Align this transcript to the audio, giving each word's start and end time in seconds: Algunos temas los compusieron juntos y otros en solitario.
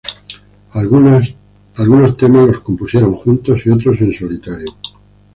Algunos 0.71 1.35
temas 2.17 2.47
los 2.47 2.59
compusieron 2.61 3.13
juntos 3.13 3.63
y 3.67 3.69
otros 3.69 4.01
en 4.01 4.11
solitario. 4.11 4.65